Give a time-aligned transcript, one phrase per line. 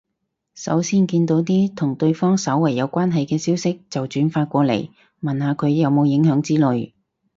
[0.55, 4.89] 首先見到啲同對方稍為有關係嘅消息就轉發過嚟，
[5.21, 6.93] 問下佢有冇影響之類